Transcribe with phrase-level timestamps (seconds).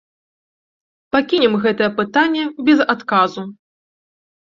[1.17, 3.41] Пакінем гэтае пытанне без адказу.